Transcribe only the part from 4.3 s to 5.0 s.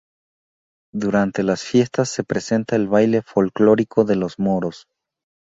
Moros.